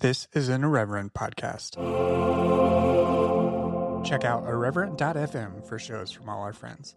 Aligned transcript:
This 0.00 0.28
is 0.32 0.48
an 0.48 0.64
Irreverent 0.64 1.12
podcast. 1.12 1.76
Check 4.02 4.24
out 4.24 4.44
irreverent.fm 4.44 5.68
for 5.68 5.78
shows 5.78 6.10
from 6.10 6.26
all 6.26 6.40
our 6.40 6.54
friends. 6.54 6.96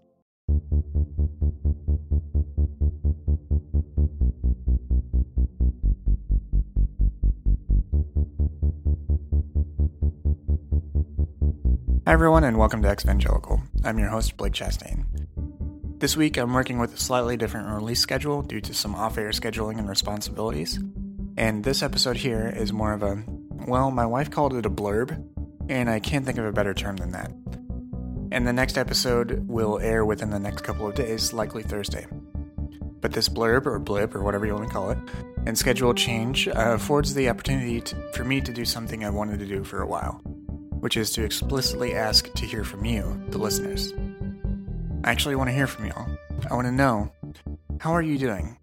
Hi, 12.08 12.14
everyone, 12.14 12.46
and 12.46 12.58
welcome 12.58 12.82
to 12.84 12.88
Exvangelical. 12.88 13.62
I'm 13.84 14.00
your 14.00 14.08
host, 14.08 14.38
Blake 14.38 14.54
Chastain. 14.54 15.04
This 16.00 16.16
week, 16.16 16.38
I'm 16.38 16.54
working 16.54 16.80
with 16.80 16.94
a 16.94 16.98
slightly 16.98 17.36
different 17.36 17.68
release 17.68 18.00
schedule 18.00 18.44
due 18.44 18.62
to 18.62 18.74
some 18.74 18.96
off 18.96 19.18
air 19.18 19.32
scheduling 19.32 19.78
and 19.78 19.90
responsibilities. 19.90 20.80
And 21.36 21.64
this 21.64 21.82
episode 21.82 22.18
here 22.18 22.54
is 22.56 22.72
more 22.72 22.94
of 22.94 23.02
a, 23.02 23.24
well, 23.68 23.90
my 23.90 24.06
wife 24.06 24.30
called 24.30 24.54
it 24.54 24.66
a 24.66 24.70
blurb, 24.70 25.12
and 25.68 25.90
I 25.90 26.00
can't 26.00 26.26
think 26.26 26.38
of 26.38 26.46
a 26.46 26.52
better 26.52 26.74
term 26.74 26.98
than 26.98 27.12
that. 27.12 27.32
And 28.32 28.48
the 28.48 28.54
next 28.54 28.78
episode 28.78 29.48
will 29.48 29.80
air 29.80 30.06
within 30.06 30.30
the 30.30 30.40
next 30.40 30.62
couple 30.62 30.88
of 30.88 30.96
days, 30.96 31.34
likely 31.34 31.64
Thursday. 31.64 32.06
But 33.02 33.14
this 33.14 33.30
blurb, 33.30 33.66
or 33.66 33.80
blip, 33.80 34.16
or 34.16 34.24
whatever 34.24 34.46
you 34.46 34.54
want 34.54 34.68
to 34.68 34.74
call 34.74 34.92
it, 34.92 34.98
and 35.46 35.58
schedule 35.58 35.94
change 35.94 36.48
uh, 36.48 36.54
affords 36.56 37.14
the 37.14 37.30
opportunity 37.30 37.82
to, 37.82 37.96
for 38.14 38.24
me 38.24 38.40
to 38.42 38.54
do 38.54 38.64
something 38.64 39.04
I 39.04 39.10
wanted 39.10 39.40
to 39.40 39.46
do 39.46 39.64
for 39.64 39.82
a 39.82 39.88
while, 39.88 40.22
which 40.80 40.98
is 40.98 41.12
to 41.14 41.24
explicitly 41.24 41.96
ask 41.96 42.32
to 42.34 42.46
hear 42.46 42.64
from 42.64 42.86
you, 42.86 43.22
the 43.30 43.40
listeners. 43.40 43.94
I 45.04 45.12
actually 45.12 45.36
want 45.36 45.50
to 45.50 45.54
hear 45.54 45.68
from 45.68 45.88
y'all. 45.88 46.18
I 46.50 46.54
want 46.54 46.68
to 46.68 46.72
know 46.72 47.12
how 47.80 47.92
are 47.92 48.02
you 48.02 48.18
doing? 48.18 48.58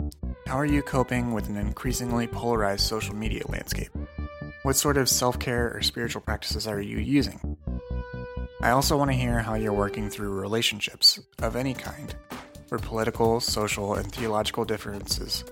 How 0.50 0.58
are 0.58 0.66
you 0.66 0.82
coping 0.82 1.30
with 1.30 1.48
an 1.48 1.56
increasingly 1.56 2.26
polarized 2.26 2.84
social 2.84 3.14
media 3.14 3.44
landscape? 3.46 3.92
What 4.64 4.74
sort 4.74 4.96
of 4.96 5.08
self 5.08 5.38
care 5.38 5.72
or 5.72 5.80
spiritual 5.80 6.22
practices 6.22 6.66
are 6.66 6.80
you 6.80 6.98
using? 6.98 7.56
I 8.60 8.70
also 8.70 8.96
want 8.96 9.12
to 9.12 9.16
hear 9.16 9.38
how 9.38 9.54
you're 9.54 9.72
working 9.72 10.10
through 10.10 10.40
relationships 10.40 11.20
of 11.38 11.54
any 11.54 11.72
kind, 11.72 12.16
where 12.68 12.80
political, 12.80 13.38
social, 13.38 13.94
and 13.94 14.12
theological 14.12 14.64
differences 14.64 15.44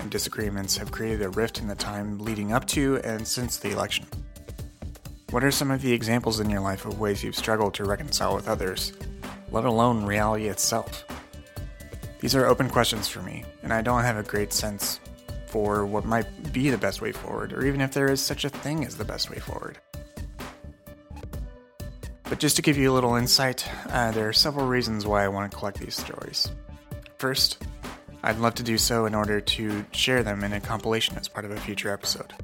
and 0.00 0.10
disagreements 0.10 0.74
have 0.78 0.90
created 0.90 1.20
a 1.20 1.28
rift 1.28 1.58
in 1.58 1.68
the 1.68 1.74
time 1.74 2.18
leading 2.18 2.50
up 2.50 2.66
to 2.68 2.96
and 3.04 3.28
since 3.28 3.58
the 3.58 3.70
election. 3.70 4.06
What 5.32 5.44
are 5.44 5.50
some 5.50 5.70
of 5.70 5.82
the 5.82 5.92
examples 5.92 6.40
in 6.40 6.48
your 6.48 6.62
life 6.62 6.86
of 6.86 6.98
ways 6.98 7.22
you've 7.22 7.36
struggled 7.36 7.74
to 7.74 7.84
reconcile 7.84 8.36
with 8.36 8.48
others 8.48 8.94
let 9.52 9.66
alone 9.66 10.06
reality 10.06 10.48
itself? 10.48 11.04
These 12.20 12.34
are 12.34 12.46
open 12.46 12.68
questions 12.68 13.08
for 13.08 13.22
me, 13.22 13.44
and 13.62 13.72
I 13.72 13.80
don't 13.80 14.02
have 14.02 14.18
a 14.18 14.22
great 14.22 14.52
sense 14.52 15.00
for 15.46 15.86
what 15.86 16.04
might 16.04 16.52
be 16.52 16.68
the 16.68 16.78
best 16.78 17.00
way 17.00 17.12
forward, 17.12 17.52
or 17.52 17.64
even 17.64 17.80
if 17.80 17.92
there 17.92 18.10
is 18.10 18.20
such 18.20 18.44
a 18.44 18.50
thing 18.50 18.84
as 18.84 18.96
the 18.96 19.04
best 19.04 19.30
way 19.30 19.38
forward. 19.38 19.78
But 22.24 22.38
just 22.38 22.56
to 22.56 22.62
give 22.62 22.76
you 22.76 22.92
a 22.92 22.94
little 22.94 23.16
insight, 23.16 23.68
uh, 23.88 24.12
there 24.12 24.28
are 24.28 24.34
several 24.34 24.66
reasons 24.66 25.06
why 25.06 25.24
I 25.24 25.28
want 25.28 25.50
to 25.50 25.56
collect 25.56 25.80
these 25.80 25.96
stories. 25.96 26.50
First, 27.18 27.64
I'd 28.22 28.38
love 28.38 28.54
to 28.56 28.62
do 28.62 28.76
so 28.76 29.06
in 29.06 29.14
order 29.14 29.40
to 29.40 29.84
share 29.92 30.22
them 30.22 30.44
in 30.44 30.52
a 30.52 30.60
compilation 30.60 31.16
as 31.16 31.26
part 31.26 31.46
of 31.46 31.50
a 31.50 31.56
future 31.56 31.90
episode. 31.90 32.34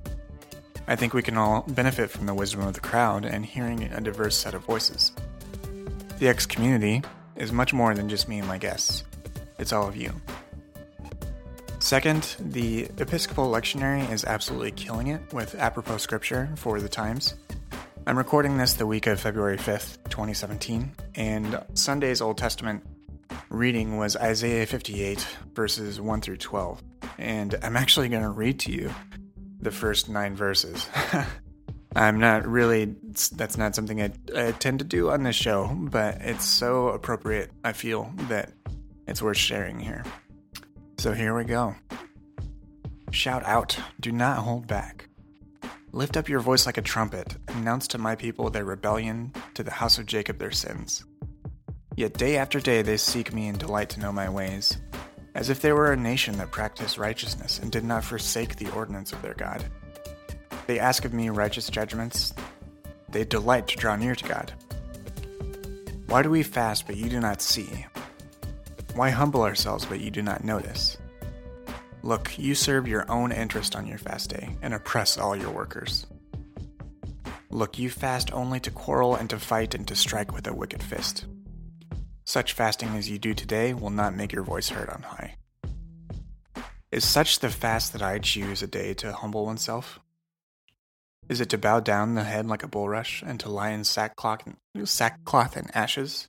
I 0.88 0.96
think 0.96 1.12
we 1.12 1.22
can 1.22 1.36
all 1.36 1.62
benefit 1.68 2.10
from 2.10 2.26
the 2.26 2.34
wisdom 2.34 2.62
of 2.62 2.74
the 2.74 2.80
crowd 2.80 3.26
and 3.26 3.44
hearing 3.44 3.82
a 3.84 4.00
diverse 4.00 4.36
set 4.36 4.54
of 4.54 4.64
voices. 4.64 5.12
The 6.18 6.28
X 6.28 6.46
community 6.46 7.02
is 7.36 7.52
much 7.52 7.74
more 7.74 7.94
than 7.94 8.08
just 8.08 8.28
me 8.28 8.38
and 8.38 8.48
my 8.48 8.56
guests, 8.56 9.04
it's 9.58 9.72
all 9.72 9.86
of 9.86 9.96
you. 9.96 10.12
Second, 11.78 12.36
the 12.40 12.84
Episcopal 12.98 13.50
Lectionary 13.50 14.10
is 14.10 14.24
absolutely 14.24 14.72
killing 14.72 15.08
it 15.08 15.20
with 15.32 15.54
apropos 15.54 15.98
scripture 15.98 16.50
for 16.56 16.80
the 16.80 16.88
times. 16.88 17.34
I'm 18.06 18.16
recording 18.16 18.56
this 18.56 18.74
the 18.74 18.86
week 18.86 19.06
of 19.06 19.20
February 19.20 19.58
5th, 19.58 19.98
2017, 20.10 20.92
and 21.16 21.62
Sunday's 21.74 22.20
Old 22.20 22.38
Testament 22.38 22.84
reading 23.50 23.98
was 23.98 24.16
Isaiah 24.16 24.66
58, 24.66 25.26
verses 25.54 26.00
1 26.00 26.20
through 26.20 26.38
12. 26.38 26.82
And 27.18 27.54
I'm 27.62 27.76
actually 27.76 28.08
going 28.08 28.22
to 28.22 28.30
read 28.30 28.60
to 28.60 28.72
you 28.72 28.90
the 29.60 29.70
first 29.70 30.08
nine 30.08 30.34
verses. 30.36 30.88
I'm 31.96 32.20
not 32.20 32.46
really, 32.46 32.94
that's 33.32 33.56
not 33.56 33.74
something 33.74 34.02
I, 34.02 34.12
I, 34.36 34.52
tend 34.52 34.80
to 34.80 34.84
do 34.84 35.10
on 35.10 35.22
this 35.22 35.36
show, 35.36 35.70
but 35.74 36.18
it's 36.20 36.44
so 36.44 36.88
appropriate, 36.88 37.50
I 37.64 37.72
feel, 37.72 38.12
that 38.28 38.52
it's 39.06 39.22
worth 39.22 39.36
sharing 39.36 39.78
here. 39.78 40.04
So 40.98 41.12
here 41.12 41.36
we 41.36 41.44
go. 41.44 41.74
Shout 43.10 43.44
out, 43.44 43.78
do 44.00 44.12
not 44.12 44.38
hold 44.38 44.66
back. 44.66 45.08
Lift 45.92 46.16
up 46.16 46.28
your 46.28 46.40
voice 46.40 46.66
like 46.66 46.76
a 46.76 46.82
trumpet, 46.82 47.36
announce 47.48 47.88
to 47.88 47.98
my 47.98 48.16
people 48.16 48.50
their 48.50 48.64
rebellion, 48.64 49.32
to 49.54 49.62
the 49.62 49.70
house 49.70 49.98
of 49.98 50.06
Jacob 50.06 50.38
their 50.38 50.50
sins. 50.50 51.04
Yet 51.96 52.18
day 52.18 52.36
after 52.36 52.60
day 52.60 52.82
they 52.82 52.98
seek 52.98 53.32
me 53.32 53.48
and 53.48 53.58
delight 53.58 53.88
to 53.90 54.00
know 54.00 54.12
my 54.12 54.28
ways, 54.28 54.76
as 55.34 55.48
if 55.48 55.62
they 55.62 55.72
were 55.72 55.92
a 55.92 55.96
nation 55.96 56.36
that 56.38 56.50
practiced 56.50 56.98
righteousness 56.98 57.58
and 57.58 57.72
did 57.72 57.84
not 57.84 58.04
forsake 58.04 58.56
the 58.56 58.70
ordinance 58.72 59.12
of 59.12 59.22
their 59.22 59.34
God. 59.34 59.64
They 60.66 60.78
ask 60.78 61.04
of 61.04 61.14
me 61.14 61.30
righteous 61.30 61.70
judgments. 61.70 62.34
They 63.08 63.24
delight 63.24 63.68
to 63.68 63.76
draw 63.76 63.96
near 63.96 64.14
to 64.14 64.28
God. 64.28 64.52
Why 66.08 66.22
do 66.22 66.30
we 66.30 66.42
fast, 66.42 66.86
but 66.86 66.96
you 66.96 67.08
do 67.08 67.20
not 67.20 67.40
see? 67.40 67.86
Why 68.96 69.10
humble 69.10 69.42
ourselves, 69.42 69.84
but 69.84 70.00
you 70.00 70.10
do 70.10 70.22
not 70.22 70.42
notice? 70.42 70.96
Look, 72.02 72.38
you 72.38 72.54
serve 72.54 72.88
your 72.88 73.04
own 73.10 73.30
interest 73.30 73.76
on 73.76 73.86
your 73.86 73.98
fast 73.98 74.30
day 74.30 74.56
and 74.62 74.72
oppress 74.72 75.18
all 75.18 75.36
your 75.36 75.50
workers. 75.50 76.06
Look, 77.50 77.78
you 77.78 77.90
fast 77.90 78.32
only 78.32 78.58
to 78.60 78.70
quarrel 78.70 79.14
and 79.14 79.28
to 79.28 79.38
fight 79.38 79.74
and 79.74 79.86
to 79.88 79.94
strike 79.94 80.32
with 80.32 80.46
a 80.46 80.54
wicked 80.54 80.82
fist. 80.82 81.26
Such 82.24 82.54
fasting 82.54 82.88
as 82.96 83.10
you 83.10 83.18
do 83.18 83.34
today 83.34 83.74
will 83.74 83.90
not 83.90 84.16
make 84.16 84.32
your 84.32 84.44
voice 84.44 84.70
heard 84.70 84.88
on 84.88 85.02
high. 85.02 85.36
Is 86.90 87.04
such 87.04 87.40
the 87.40 87.50
fast 87.50 87.92
that 87.92 88.02
I 88.02 88.18
choose 88.18 88.62
a 88.62 88.66
day 88.66 88.94
to 88.94 89.12
humble 89.12 89.44
oneself? 89.44 90.00
Is 91.28 91.42
it 91.42 91.50
to 91.50 91.58
bow 91.58 91.80
down 91.80 92.14
the 92.14 92.24
head 92.24 92.46
like 92.46 92.62
a 92.62 92.68
bulrush 92.68 93.22
and 93.22 93.38
to 93.40 93.50
lie 93.50 93.72
in 93.72 93.84
sackcloth 93.84 94.46
and, 94.46 94.88
sackcloth 94.88 95.54
and 95.54 95.70
ashes? 95.76 96.28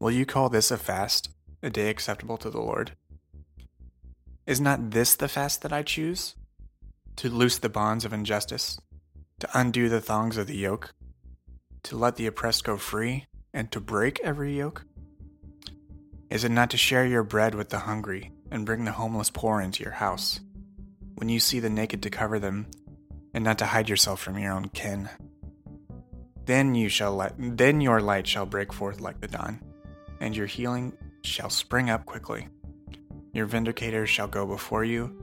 Will 0.00 0.10
you 0.10 0.24
call 0.24 0.48
this 0.48 0.70
a 0.70 0.78
fast, 0.78 1.28
a 1.62 1.70
day 1.70 1.88
acceptable 1.88 2.36
to 2.38 2.50
the 2.50 2.60
Lord? 2.60 2.92
Is 4.46 4.60
not 4.60 4.90
this 4.90 5.14
the 5.14 5.28
fast 5.28 5.62
that 5.62 5.72
I 5.72 5.82
choose? 5.82 6.34
To 7.16 7.28
loose 7.28 7.58
the 7.58 7.68
bonds 7.68 8.04
of 8.04 8.12
injustice, 8.12 8.80
to 9.38 9.48
undo 9.54 9.88
the 9.88 10.00
thongs 10.00 10.36
of 10.36 10.46
the 10.46 10.56
yoke, 10.56 10.94
to 11.84 11.96
let 11.96 12.16
the 12.16 12.26
oppressed 12.26 12.64
go 12.64 12.76
free, 12.76 13.26
and 13.52 13.70
to 13.70 13.80
break 13.80 14.20
every 14.20 14.56
yoke? 14.56 14.84
Is 16.30 16.44
it 16.44 16.50
not 16.50 16.70
to 16.70 16.76
share 16.76 17.06
your 17.06 17.22
bread 17.22 17.54
with 17.54 17.68
the 17.68 17.80
hungry 17.80 18.32
and 18.50 18.66
bring 18.66 18.84
the 18.84 18.92
homeless 18.92 19.30
poor 19.30 19.60
into 19.60 19.82
your 19.82 19.92
house? 19.92 20.40
When 21.14 21.28
you 21.28 21.38
see 21.38 21.60
the 21.60 21.70
naked 21.70 22.02
to 22.02 22.10
cover 22.10 22.38
them 22.38 22.66
and 23.34 23.44
not 23.44 23.58
to 23.58 23.66
hide 23.66 23.88
yourself 23.88 24.20
from 24.20 24.38
your 24.38 24.52
own 24.52 24.68
kin. 24.70 25.08
Then 26.44 26.74
you 26.74 26.88
shall 26.88 27.14
let 27.14 27.34
then 27.38 27.80
your 27.80 28.00
light 28.00 28.26
shall 28.26 28.46
break 28.46 28.72
forth 28.72 29.00
like 29.00 29.20
the 29.20 29.28
dawn, 29.28 29.62
and 30.20 30.36
your 30.36 30.46
healing 30.46 30.92
shall 31.22 31.50
spring 31.50 31.90
up 31.90 32.04
quickly. 32.06 32.48
Your 33.32 33.46
vindicators 33.46 34.08
shall 34.08 34.28
go 34.28 34.46
before 34.46 34.84
you, 34.84 35.22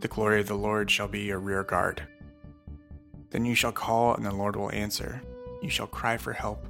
the 0.00 0.08
glory 0.08 0.40
of 0.40 0.48
the 0.48 0.54
Lord 0.54 0.90
shall 0.90 1.08
be 1.08 1.20
your 1.20 1.38
rear 1.38 1.62
guard. 1.62 2.06
Then 3.30 3.44
you 3.44 3.54
shall 3.54 3.72
call, 3.72 4.14
and 4.14 4.24
the 4.24 4.34
Lord 4.34 4.54
will 4.54 4.70
answer. 4.70 5.22
You 5.62 5.70
shall 5.70 5.86
cry 5.86 6.18
for 6.18 6.32
help, 6.32 6.66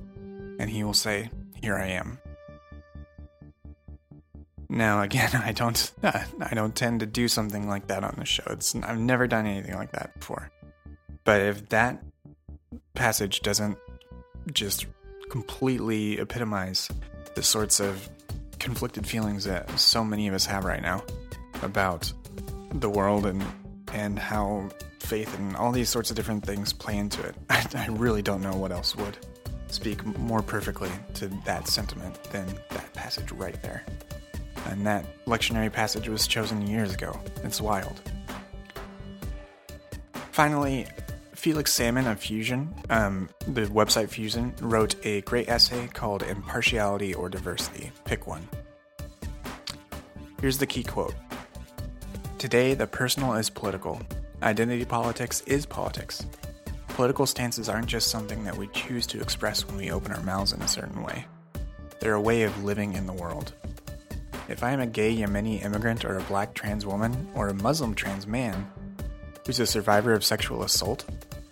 and 0.58 0.70
he 0.70 0.84
will 0.84 0.94
say, 0.94 1.30
Here 1.60 1.76
I 1.76 1.86
am. 1.88 2.18
Now, 4.68 5.02
again, 5.02 5.30
I 5.34 5.52
don't, 5.52 5.90
I 6.02 6.54
don't 6.54 6.74
tend 6.74 7.00
to 7.00 7.06
do 7.06 7.28
something 7.28 7.68
like 7.68 7.88
that 7.88 8.04
on 8.04 8.14
the 8.18 8.24
show. 8.24 8.44
It's, 8.50 8.74
I've 8.74 9.00
never 9.00 9.26
done 9.26 9.46
anything 9.46 9.74
like 9.74 9.92
that 9.92 10.14
before. 10.18 10.50
But 11.24 11.40
if 11.40 11.68
that 11.70 12.02
passage 12.94 13.40
doesn't 13.40 13.78
just 14.52 14.86
completely 15.28 16.20
epitomize 16.20 16.88
the 17.34 17.42
sorts 17.42 17.80
of 17.80 18.08
conflicted 18.64 19.06
feelings 19.06 19.44
that 19.44 19.78
so 19.78 20.02
many 20.02 20.26
of 20.26 20.32
us 20.34 20.46
have 20.46 20.64
right 20.64 20.80
now 20.82 21.04
about 21.62 22.10
the 22.72 22.88
world 22.88 23.26
and 23.26 23.44
and 23.92 24.18
how 24.18 24.68
faith 24.98 25.38
and 25.38 25.54
all 25.54 25.70
these 25.70 25.90
sorts 25.90 26.10
of 26.10 26.16
different 26.16 26.44
things 26.44 26.72
play 26.72 26.96
into 26.96 27.22
it. 27.22 27.36
I, 27.50 27.64
I 27.76 27.86
really 27.88 28.22
don't 28.22 28.40
know 28.40 28.56
what 28.56 28.72
else 28.72 28.96
would 28.96 29.18
speak 29.68 30.04
more 30.18 30.42
perfectly 30.42 30.90
to 31.14 31.28
that 31.44 31.68
sentiment 31.68 32.20
than 32.32 32.46
that 32.70 32.92
passage 32.94 33.30
right 33.32 33.60
there. 33.62 33.84
And 34.66 34.86
that 34.86 35.04
lectionary 35.26 35.70
passage 35.70 36.08
was 36.08 36.26
chosen 36.26 36.66
years 36.66 36.94
ago. 36.94 37.20
It's 37.44 37.60
wild. 37.60 38.00
Finally, 40.32 40.86
Felix 41.44 41.74
Salmon 41.74 42.06
of 42.06 42.20
Fusion, 42.20 42.74
um, 42.88 43.28
the 43.46 43.66
website 43.66 44.08
Fusion, 44.08 44.54
wrote 44.62 44.96
a 45.04 45.20
great 45.20 45.46
essay 45.46 45.88
called 45.88 46.22
Impartiality 46.22 47.12
or 47.12 47.28
Diversity. 47.28 47.92
Pick 48.06 48.26
one. 48.26 48.48
Here's 50.40 50.56
the 50.56 50.66
key 50.66 50.82
quote 50.82 51.14
Today, 52.38 52.72
the 52.72 52.86
personal 52.86 53.34
is 53.34 53.50
political. 53.50 54.00
Identity 54.42 54.86
politics 54.86 55.42
is 55.42 55.66
politics. 55.66 56.24
Political 56.88 57.26
stances 57.26 57.68
aren't 57.68 57.88
just 57.88 58.10
something 58.10 58.42
that 58.44 58.56
we 58.56 58.66
choose 58.68 59.06
to 59.08 59.20
express 59.20 59.66
when 59.66 59.76
we 59.76 59.90
open 59.90 60.12
our 60.12 60.22
mouths 60.22 60.54
in 60.54 60.62
a 60.62 60.66
certain 60.66 61.02
way. 61.02 61.26
They're 62.00 62.14
a 62.14 62.20
way 62.22 62.44
of 62.44 62.64
living 62.64 62.94
in 62.94 63.04
the 63.04 63.12
world. 63.12 63.52
If 64.48 64.62
I 64.62 64.70
am 64.70 64.80
a 64.80 64.86
gay 64.86 65.14
Yemeni 65.14 65.62
immigrant 65.62 66.06
or 66.06 66.16
a 66.16 66.22
black 66.22 66.54
trans 66.54 66.86
woman 66.86 67.28
or 67.34 67.48
a 67.48 67.54
Muslim 67.54 67.94
trans 67.94 68.26
man 68.26 68.66
who's 69.46 69.60
a 69.60 69.66
survivor 69.66 70.14
of 70.14 70.24
sexual 70.24 70.62
assault, 70.62 71.04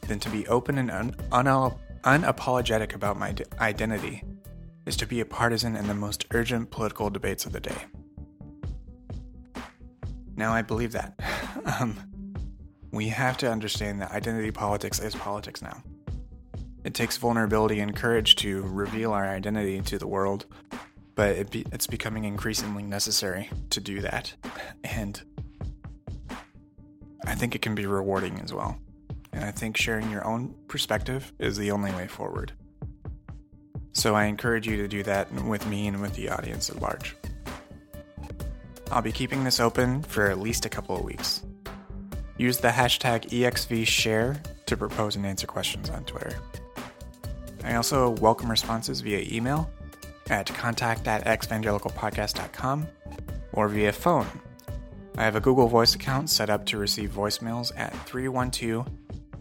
then 0.06 0.18
to 0.20 0.30
be 0.30 0.46
open 0.48 0.78
and 0.78 0.90
un- 0.90 1.16
un- 1.32 1.74
unapologetic 2.04 2.94
about 2.94 3.18
my 3.18 3.32
d- 3.32 3.44
identity 3.60 4.22
is 4.86 4.96
to 4.96 5.06
be 5.06 5.20
a 5.20 5.24
partisan 5.24 5.76
in 5.76 5.86
the 5.86 5.94
most 5.94 6.26
urgent 6.32 6.70
political 6.70 7.08
debates 7.08 7.46
of 7.46 7.52
the 7.52 7.60
day. 7.60 7.84
Now, 10.36 10.52
I 10.52 10.62
believe 10.62 10.92
that. 10.92 11.18
um, 11.80 11.96
we 12.90 13.08
have 13.08 13.36
to 13.38 13.50
understand 13.50 14.00
that 14.00 14.10
identity 14.12 14.50
politics 14.50 14.98
is 14.98 15.14
politics 15.14 15.62
now. 15.62 15.82
It 16.84 16.94
takes 16.94 17.16
vulnerability 17.16 17.78
and 17.80 17.94
courage 17.94 18.36
to 18.36 18.62
reveal 18.62 19.12
our 19.12 19.28
identity 19.28 19.80
to 19.82 19.98
the 19.98 20.06
world, 20.06 20.46
but 21.14 21.36
it 21.36 21.50
be, 21.50 21.64
it's 21.72 21.86
becoming 21.86 22.24
increasingly 22.24 22.82
necessary 22.82 23.50
to 23.70 23.80
do 23.80 24.00
that. 24.00 24.34
And 24.84 25.22
I 27.24 27.36
think 27.36 27.54
it 27.54 27.62
can 27.62 27.76
be 27.76 27.86
rewarding 27.86 28.40
as 28.40 28.52
well. 28.52 28.78
And 29.32 29.44
I 29.44 29.50
think 29.50 29.76
sharing 29.76 30.10
your 30.10 30.26
own 30.26 30.54
perspective 30.68 31.32
is 31.38 31.56
the 31.56 31.70
only 31.70 31.92
way 31.92 32.06
forward. 32.06 32.52
So 33.92 34.14
I 34.14 34.24
encourage 34.24 34.66
you 34.66 34.76
to 34.78 34.88
do 34.88 35.02
that 35.04 35.32
with 35.32 35.66
me 35.66 35.86
and 35.86 36.00
with 36.00 36.14
the 36.14 36.30
audience 36.30 36.70
at 36.70 36.80
large. 36.80 37.16
I'll 38.90 39.02
be 39.02 39.12
keeping 39.12 39.44
this 39.44 39.60
open 39.60 40.02
for 40.02 40.30
at 40.30 40.38
least 40.38 40.66
a 40.66 40.68
couple 40.68 40.96
of 40.96 41.04
weeks. 41.04 41.42
Use 42.36 42.58
the 42.58 42.68
hashtag 42.68 43.28
EXVShare 43.30 44.38
to 44.66 44.76
propose 44.76 45.16
and 45.16 45.24
answer 45.24 45.46
questions 45.46 45.90
on 45.90 46.04
Twitter. 46.04 46.38
I 47.64 47.74
also 47.74 48.10
welcome 48.10 48.50
responses 48.50 49.00
via 49.00 49.24
email 49.30 49.70
at 50.28 50.46
contact 50.46 51.06
at 51.06 51.24
exvangelicalpodcast.com 51.24 52.86
or 53.52 53.68
via 53.68 53.92
phone. 53.92 54.26
I 55.16 55.24
have 55.24 55.36
a 55.36 55.40
Google 55.40 55.68
Voice 55.68 55.94
account 55.94 56.30
set 56.30 56.50
up 56.50 56.64
to 56.66 56.78
receive 56.78 57.10
voicemails 57.10 57.70
at 57.76 57.94
312 58.06 58.88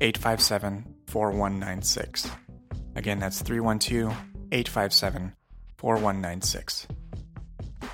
857 0.02 0.96
4196. 1.08 2.30
Again, 2.96 3.20
that's 3.20 3.42
312 3.42 4.12
857 4.52 5.34
4196. 5.78 6.88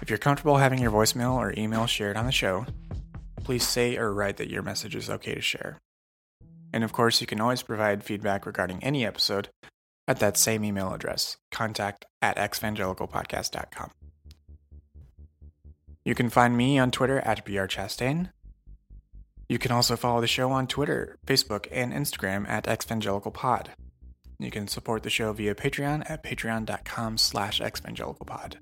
If 0.02 0.10
you're 0.10 0.18
comfortable 0.18 0.58
having 0.58 0.80
your 0.80 0.92
voicemail 0.92 1.34
or 1.34 1.54
email 1.58 1.86
shared 1.86 2.18
on 2.18 2.26
the 2.26 2.32
show, 2.32 2.66
please 3.44 3.68
say 3.68 3.98
or 3.98 4.14
write 4.14 4.38
that 4.38 4.50
your 4.50 4.64
message 4.64 4.96
is 4.96 5.10
okay 5.10 5.36
to 5.36 5.42
share. 5.42 5.80
And 6.74 6.84
of 6.84 6.94
course, 6.94 7.22
you 7.22 7.28
can 7.28 7.42
always 7.42 7.62
provide 7.62 8.04
feedback 8.04 8.46
regarding 8.46 8.84
any 8.84 9.06
episode 9.06 9.50
at 10.08 10.20
that 10.20 10.38
same 10.38 10.64
email 10.64 10.94
address, 10.94 11.38
contact 11.52 12.06
at 12.22 12.38
exvangelicalpodcast.com. 12.38 13.92
You 16.06 16.16
can 16.16 16.30
find 16.30 16.56
me 16.56 16.80
on 16.80 16.92
Twitter 16.92 17.20
at 17.20 17.46
brchastain. 17.46 18.32
You 19.50 19.60
can 19.60 19.72
also 19.72 19.96
follow 19.96 20.20
the 20.22 20.28
show 20.28 20.52
on 20.52 20.68
Twitter, 20.68 21.18
Facebook, 21.26 21.68
and 21.72 21.94
Instagram 21.94 22.48
at 22.50 22.66
exvangelicalpod. 22.66 23.68
You 24.40 24.52
can 24.52 24.68
support 24.68 25.04
the 25.04 25.10
show 25.10 25.34
via 25.34 25.56
Patreon 25.56 26.10
at 26.10 26.24
patreon.com 26.24 27.18
slash 27.18 27.60
exvangelicalpod. 27.60 28.56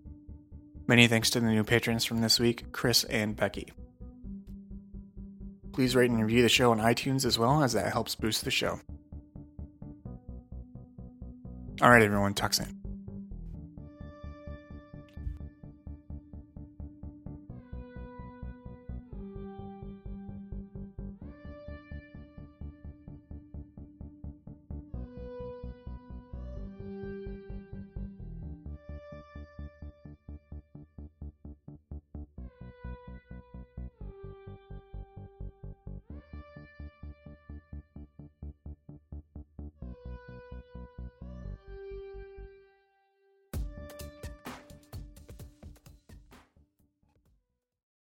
Many 0.88 1.08
thanks 1.08 1.32
to 1.32 1.40
the 1.40 1.48
new 1.48 1.64
patrons 1.64 2.06
from 2.06 2.22
this 2.22 2.40
week, 2.40 2.72
Chris 2.72 3.04
and 3.06 3.36
Becky. 3.36 3.74
Please 5.74 5.96
rate 5.96 6.12
and 6.12 6.22
review 6.22 6.44
the 6.44 6.50
show 6.50 6.72
on 6.72 6.80
iTunes 6.80 7.26
as 7.26 7.40
well, 7.40 7.64
as 7.64 7.74
that 7.74 7.92
helps 7.92 8.16
boost 8.16 8.46
the 8.46 8.52
show. 8.52 8.80
All 11.82 11.90
right, 11.90 12.04
everyone, 12.04 12.34
talk 12.36 12.54
soon. 12.54 12.85